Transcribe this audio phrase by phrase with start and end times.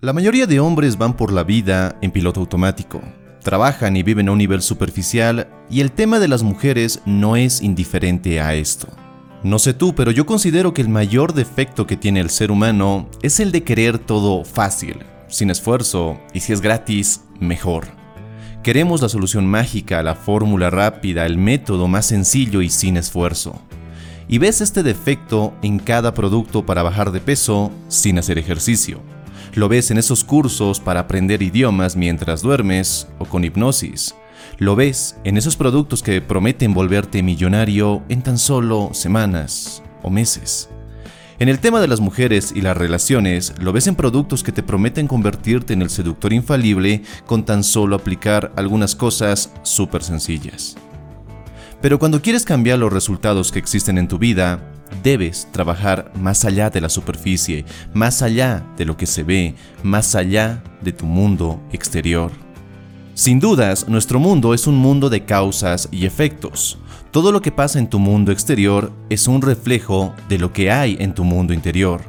[0.00, 3.02] La mayoría de hombres van por la vida en piloto automático.
[3.42, 7.62] Trabajan y viven a un nivel superficial y el tema de las mujeres no es
[7.62, 8.86] indiferente a esto.
[9.42, 13.08] No sé tú, pero yo considero que el mayor defecto que tiene el ser humano
[13.22, 17.88] es el de querer todo fácil, sin esfuerzo y si es gratis, mejor.
[18.62, 23.60] Queremos la solución mágica, la fórmula rápida, el método más sencillo y sin esfuerzo.
[24.28, 29.02] Y ves este defecto en cada producto para bajar de peso sin hacer ejercicio
[29.58, 34.14] lo ves en esos cursos para aprender idiomas mientras duermes o con hipnosis.
[34.58, 40.70] Lo ves en esos productos que prometen volverte millonario en tan solo semanas o meses.
[41.40, 44.62] En el tema de las mujeres y las relaciones, lo ves en productos que te
[44.62, 50.76] prometen convertirte en el seductor infalible con tan solo aplicar algunas cosas súper sencillas.
[51.80, 54.60] Pero cuando quieres cambiar los resultados que existen en tu vida,
[55.02, 60.14] debes trabajar más allá de la superficie, más allá de lo que se ve, más
[60.14, 62.30] allá de tu mundo exterior.
[63.14, 66.78] Sin dudas, nuestro mundo es un mundo de causas y efectos.
[67.10, 70.96] Todo lo que pasa en tu mundo exterior es un reflejo de lo que hay
[71.00, 72.00] en tu mundo interior.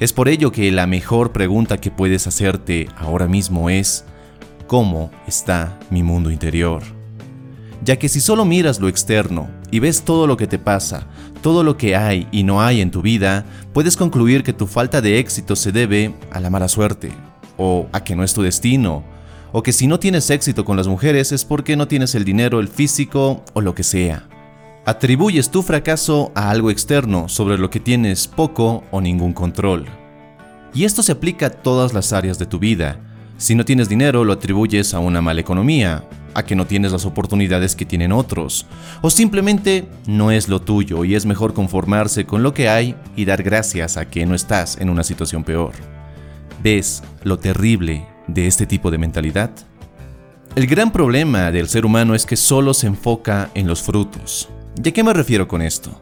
[0.00, 4.04] Es por ello que la mejor pregunta que puedes hacerte ahora mismo es,
[4.66, 6.97] ¿cómo está mi mundo interior?
[7.84, 11.06] Ya que si solo miras lo externo y ves todo lo que te pasa,
[11.42, 15.00] todo lo que hay y no hay en tu vida, puedes concluir que tu falta
[15.00, 17.12] de éxito se debe a la mala suerte,
[17.56, 19.04] o a que no es tu destino,
[19.52, 22.60] o que si no tienes éxito con las mujeres es porque no tienes el dinero,
[22.60, 24.28] el físico o lo que sea.
[24.84, 29.86] Atribuyes tu fracaso a algo externo sobre lo que tienes poco o ningún control.
[30.74, 33.00] Y esto se aplica a todas las áreas de tu vida.
[33.36, 37.04] Si no tienes dinero, lo atribuyes a una mala economía, a que no tienes las
[37.04, 38.66] oportunidades que tienen otros,
[39.02, 43.24] o simplemente no es lo tuyo y es mejor conformarse con lo que hay y
[43.24, 45.72] dar gracias a que no estás en una situación peor.
[46.62, 49.50] ¿Ves lo terrible de este tipo de mentalidad?
[50.54, 54.48] El gran problema del ser humano es que solo se enfoca en los frutos.
[54.82, 56.00] ¿Y a qué me refiero con esto?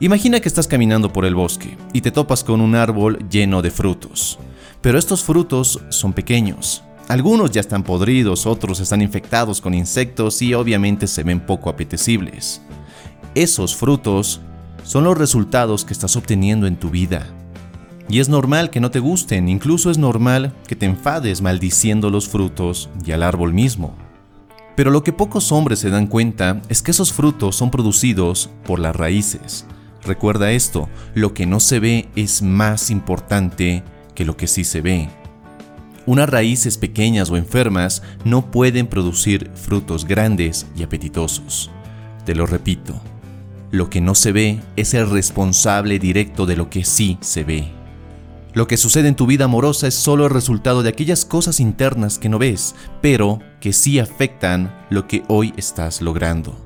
[0.00, 3.70] Imagina que estás caminando por el bosque y te topas con un árbol lleno de
[3.70, 4.38] frutos,
[4.80, 10.54] pero estos frutos son pequeños, algunos ya están podridos, otros están infectados con insectos y
[10.54, 12.60] obviamente se ven poco apetecibles.
[13.34, 14.40] Esos frutos
[14.84, 17.26] son los resultados que estás obteniendo en tu vida.
[18.10, 22.28] Y es normal que no te gusten, incluso es normal que te enfades maldiciendo los
[22.28, 23.94] frutos y al árbol mismo.
[24.76, 28.78] Pero lo que pocos hombres se dan cuenta es que esos frutos son producidos por
[28.78, 29.66] las raíces.
[30.04, 33.82] Recuerda esto, lo que no se ve es más importante
[34.14, 35.08] que lo que sí se ve.
[36.08, 41.70] Unas raíces pequeñas o enfermas no pueden producir frutos grandes y apetitosos.
[42.24, 42.98] Te lo repito,
[43.70, 47.70] lo que no se ve es el responsable directo de lo que sí se ve.
[48.54, 52.18] Lo que sucede en tu vida amorosa es solo el resultado de aquellas cosas internas
[52.18, 56.56] que no ves, pero que sí afectan lo que hoy estás logrando.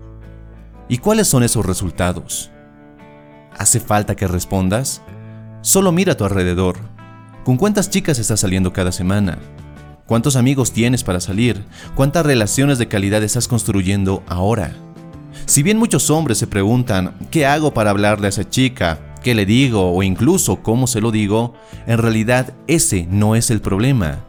[0.89, 2.53] ¿Y cuáles son esos resultados?
[3.59, 5.03] ¿Hace falta que respondas?
[5.63, 6.92] Solo mira a tu alrededor
[7.45, 9.37] ¿Con cuántas chicas estás saliendo cada semana?
[10.07, 11.65] ¿Cuántos amigos tienes para salir?
[11.97, 14.73] ¿Cuántas relaciones de calidad estás construyendo ahora?
[15.47, 19.01] Si bien muchos hombres se preguntan, ¿qué hago para hablarle a esa chica?
[19.25, 19.93] ¿Qué le digo?
[19.93, 21.55] O incluso, ¿cómo se lo digo?
[21.89, 24.21] En realidad, ese no es el problema.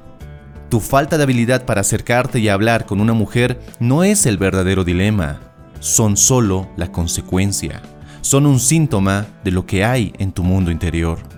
[0.70, 4.84] Tu falta de habilidad para acercarte y hablar con una mujer no es el verdadero
[4.84, 5.40] dilema.
[5.82, 7.84] Son solo la consecuencia.
[8.22, 11.33] Son un síntoma de lo que hay en tu mundo interior.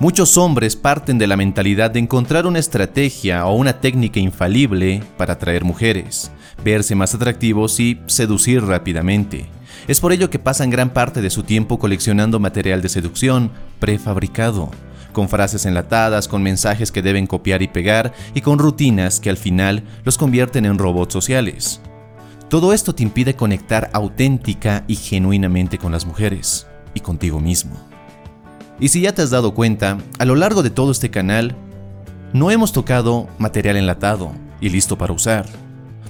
[0.00, 5.34] Muchos hombres parten de la mentalidad de encontrar una estrategia o una técnica infalible para
[5.34, 6.32] atraer mujeres,
[6.64, 9.44] verse más atractivos y seducir rápidamente.
[9.88, 14.70] Es por ello que pasan gran parte de su tiempo coleccionando material de seducción prefabricado,
[15.12, 19.36] con frases enlatadas, con mensajes que deben copiar y pegar y con rutinas que al
[19.36, 21.82] final los convierten en robots sociales.
[22.48, 27.89] Todo esto te impide conectar auténtica y genuinamente con las mujeres y contigo mismo.
[28.80, 31.54] Y si ya te has dado cuenta, a lo largo de todo este canal,
[32.32, 35.46] no hemos tocado material enlatado y listo para usar.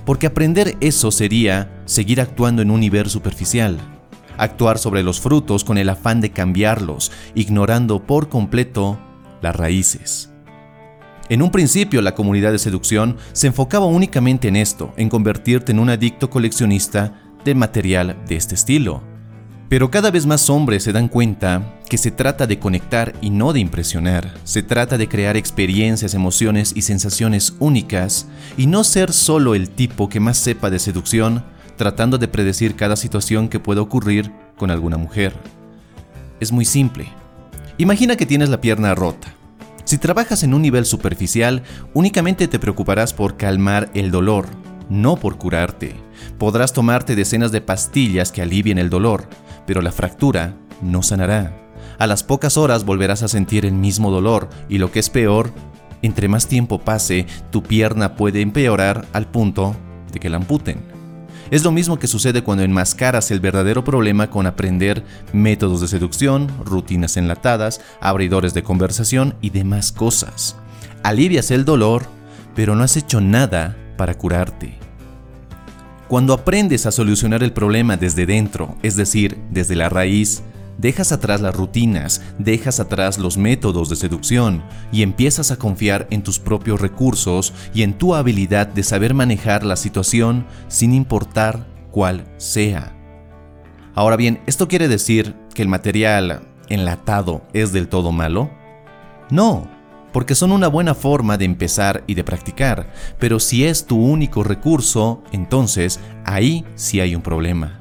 [0.07, 3.79] Porque aprender eso sería seguir actuando en un nivel superficial,
[4.39, 8.99] actuar sobre los frutos con el afán de cambiarlos, ignorando por completo
[9.43, 10.31] las raíces.
[11.29, 15.81] En un principio la comunidad de seducción se enfocaba únicamente en esto, en convertirte en
[15.81, 19.10] un adicto coleccionista de material de este estilo.
[19.71, 23.53] Pero cada vez más hombres se dan cuenta que se trata de conectar y no
[23.53, 24.35] de impresionar.
[24.43, 28.27] Se trata de crear experiencias, emociones y sensaciones únicas
[28.57, 31.45] y no ser solo el tipo que más sepa de seducción
[31.77, 35.35] tratando de predecir cada situación que pueda ocurrir con alguna mujer.
[36.41, 37.07] Es muy simple.
[37.79, 39.33] Imagina que tienes la pierna rota
[39.85, 41.63] Si trabajas en un nivel superficial,
[41.95, 44.49] únicamente te preocuparás por calmar el dolor,
[44.89, 45.95] no por curarte.
[46.39, 49.29] Podrás tomarte decenas de pastillas que alivien el dolor,
[49.67, 51.57] pero la fractura no sanará.
[51.99, 55.53] A las pocas horas volverás a sentir el mismo dolor y lo que es peor,
[56.03, 59.77] entre más tiempo pase, tu pierna puede empeorar al punto
[60.13, 60.81] de que la amputen.
[61.51, 66.49] Es lo mismo que sucede cuando enmascaras el verdadero problema con aprender métodos de seducción,
[66.65, 70.57] rutinas enlatadas, abridores de conversación y demás cosas.
[71.03, 72.05] Alivias el dolor,
[72.55, 74.79] pero no has hecho nada para curarte.
[76.11, 80.43] Cuando aprendes a solucionar el problema desde dentro, es decir, desde la raíz,
[80.77, 86.23] Dejas atrás las rutinas, dejas atrás los métodos de seducción y empiezas a confiar en
[86.23, 92.25] tus propios recursos y en tu habilidad de saber manejar la situación sin importar cuál
[92.39, 92.97] sea.
[93.95, 98.51] Ahora bien, ¿esto quiere decir que el material enlatado es del todo malo?
[99.31, 99.69] No,
[100.13, 104.43] porque son una buena forma de empezar y de practicar, pero si es tu único
[104.43, 107.81] recurso, entonces ahí sí hay un problema.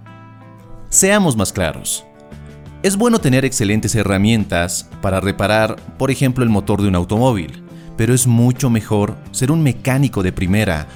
[0.89, 2.05] Seamos más claros.
[2.81, 7.63] Es bueno tener excelentes herramientas para reparar, por ejemplo, el motor de un automóvil,
[7.97, 10.87] pero es mucho mejor ser un mecánico de primera.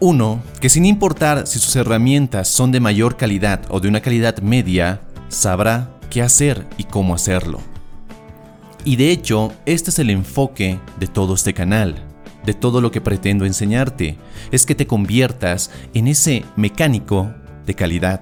[0.00, 4.38] Uno, que sin importar si sus herramientas son de mayor calidad o de una calidad
[4.40, 7.60] media, sabrá qué hacer y cómo hacerlo.
[8.84, 11.94] Y de hecho, este es el enfoque de todo este canal,
[12.44, 14.18] de todo lo que pretendo enseñarte,
[14.52, 17.32] es que te conviertas en ese mecánico
[17.64, 18.20] de calidad.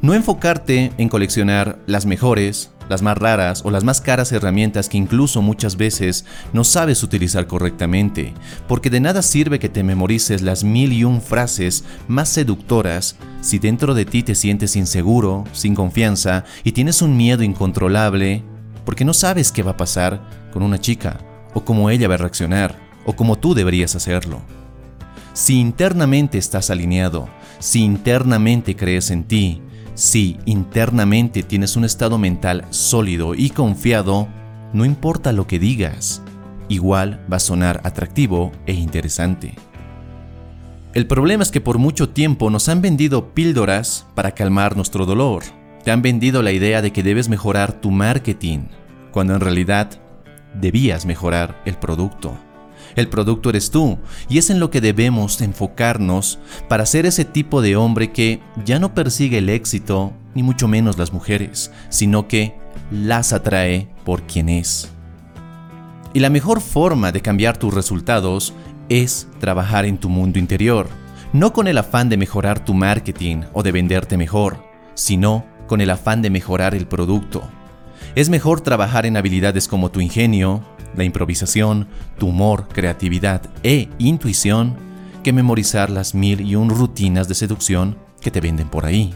[0.00, 4.96] No enfocarte en coleccionar las mejores, las más raras o las más caras herramientas que
[4.96, 8.32] incluso muchas veces no sabes utilizar correctamente,
[8.66, 13.58] porque de nada sirve que te memorices las mil y un frases más seductoras si
[13.58, 18.42] dentro de ti te sientes inseguro, sin confianza y tienes un miedo incontrolable,
[18.84, 20.20] porque no sabes qué va a pasar
[20.52, 21.18] con una chica,
[21.54, 24.40] o cómo ella va a reaccionar, o cómo tú deberías hacerlo.
[25.32, 27.28] Si internamente estás alineado,
[27.58, 29.62] si internamente crees en ti,
[29.94, 34.28] si internamente tienes un estado mental sólido y confiado,
[34.72, 36.22] no importa lo que digas,
[36.68, 39.54] igual va a sonar atractivo e interesante.
[40.94, 45.42] El problema es que por mucho tiempo nos han vendido píldoras para calmar nuestro dolor.
[45.84, 48.68] Te han vendido la idea de que debes mejorar tu marketing,
[49.12, 49.90] cuando en realidad
[50.54, 52.38] debías mejorar el producto.
[52.96, 53.98] El producto eres tú
[54.28, 56.38] y es en lo que debemos enfocarnos
[56.68, 60.96] para ser ese tipo de hombre que ya no persigue el éxito, ni mucho menos
[60.96, 62.54] las mujeres, sino que
[62.90, 64.90] las atrae por quien es.
[66.14, 68.54] Y la mejor forma de cambiar tus resultados
[68.88, 70.88] es trabajar en tu mundo interior,
[71.32, 74.64] no con el afán de mejorar tu marketing o de venderte mejor,
[74.94, 77.42] sino con el afán de mejorar el producto.
[78.14, 80.62] Es mejor trabajar en habilidades como tu ingenio,
[80.96, 81.88] la improvisación,
[82.18, 84.76] tu humor, creatividad e intuición
[85.22, 89.14] que memorizar las mil y un rutinas de seducción que te venden por ahí.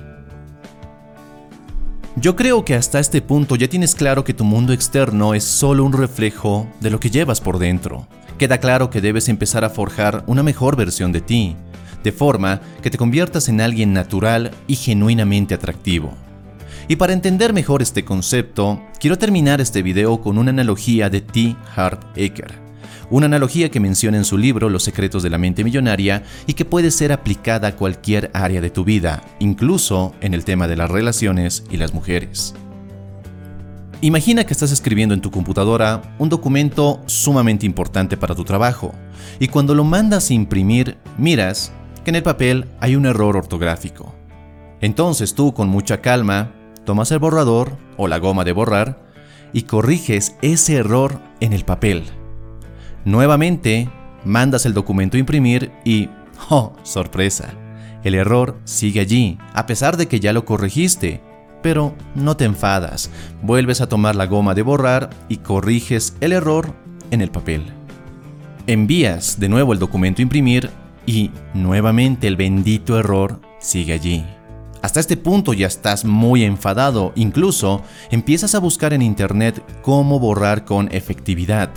[2.16, 5.84] Yo creo que hasta este punto ya tienes claro que tu mundo externo es solo
[5.84, 8.08] un reflejo de lo que llevas por dentro.
[8.38, 11.56] Queda claro que debes empezar a forjar una mejor versión de ti,
[12.02, 16.16] de forma que te conviertas en alguien natural y genuinamente atractivo.
[16.90, 21.54] Y para entender mejor este concepto, quiero terminar este video con una analogía de T.
[21.76, 22.66] Hart Eker.
[23.10, 26.64] Una analogía que menciona en su libro Los secretos de la mente millonaria y que
[26.64, 30.90] puede ser aplicada a cualquier área de tu vida, incluso en el tema de las
[30.90, 32.54] relaciones y las mujeres.
[34.00, 38.94] Imagina que estás escribiendo en tu computadora un documento sumamente importante para tu trabajo
[39.38, 41.70] y cuando lo mandas a imprimir miras
[42.02, 44.14] que en el papel hay un error ortográfico.
[44.80, 46.52] Entonces tú con mucha calma
[46.88, 48.98] tomas el borrador o la goma de borrar
[49.52, 52.04] y corriges ese error en el papel.
[53.04, 53.90] Nuevamente,
[54.24, 56.08] mandas el documento a imprimir y,
[56.48, 57.50] ¡oh, sorpresa!
[58.04, 61.20] El error sigue allí, a pesar de que ya lo corregiste.
[61.62, 63.10] Pero no te enfadas,
[63.42, 66.72] vuelves a tomar la goma de borrar y corriges el error
[67.10, 67.64] en el papel.
[68.66, 70.70] Envías de nuevo el documento a imprimir
[71.04, 74.24] y nuevamente el bendito error sigue allí.
[74.82, 80.64] Hasta este punto ya estás muy enfadado, incluso empiezas a buscar en internet cómo borrar
[80.64, 81.70] con efectividad.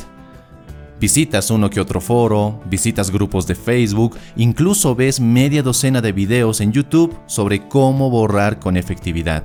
[0.99, 6.61] Visitas uno que otro foro, visitas grupos de Facebook, incluso ves media docena de videos
[6.61, 9.43] en YouTube sobre cómo borrar con efectividad.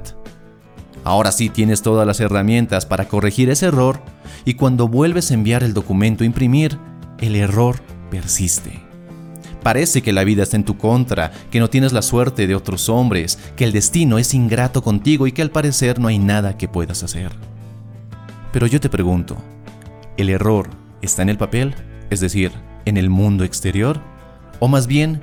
[1.02, 4.02] Ahora sí tienes todas las herramientas para corregir ese error
[4.44, 6.78] y cuando vuelves a enviar el documento a imprimir,
[7.20, 8.85] el error persiste.
[9.66, 12.88] Parece que la vida está en tu contra, que no tienes la suerte de otros
[12.88, 16.68] hombres, que el destino es ingrato contigo y que al parecer no hay nada que
[16.68, 17.32] puedas hacer.
[18.52, 19.36] Pero yo te pregunto,
[20.18, 20.70] ¿el error
[21.02, 21.74] está en el papel,
[22.10, 22.52] es decir,
[22.84, 24.00] en el mundo exterior,
[24.60, 25.18] o más bien,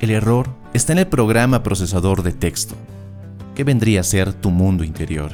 [0.00, 2.76] el error está en el programa procesador de texto,
[3.54, 5.30] que vendría a ser tu mundo interior.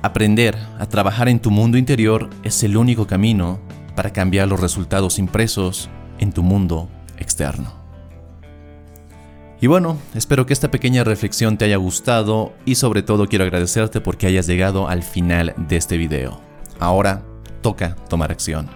[0.00, 3.60] Aprender a trabajar en tu mundo interior es el único camino
[3.94, 7.84] para cambiar los resultados impresos en tu mundo externo.
[9.60, 14.00] Y bueno, espero que esta pequeña reflexión te haya gustado y sobre todo quiero agradecerte
[14.00, 16.40] porque hayas llegado al final de este video.
[16.80, 17.22] Ahora
[17.62, 18.68] toca tomar acción.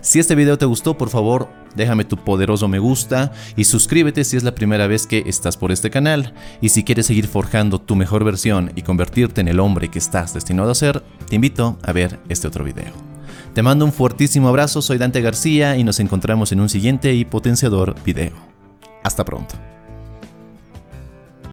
[0.00, 4.36] Si este video te gustó, por favor, déjame tu poderoso me gusta y suscríbete si
[4.36, 6.34] es la primera vez que estás por este canal.
[6.60, 10.34] Y si quieres seguir forjando tu mejor versión y convertirte en el hombre que estás
[10.34, 13.11] destinado a ser, te invito a ver este otro video.
[13.54, 17.26] Te mando un fuertísimo abrazo, soy Dante García y nos encontramos en un siguiente y
[17.26, 18.32] potenciador video.
[19.04, 19.56] Hasta pronto.